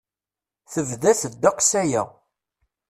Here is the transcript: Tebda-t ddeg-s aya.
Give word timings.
Tebda-t 0.71 1.21
ddeg-s 1.31 1.71
aya. 1.81 2.03